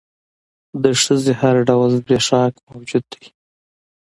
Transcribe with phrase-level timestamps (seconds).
[0.83, 3.25] د ښځې هر ډول زبېښاک موجود دى.